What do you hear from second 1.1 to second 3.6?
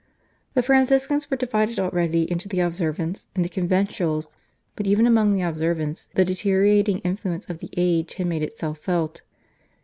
were divided already into the Observants and the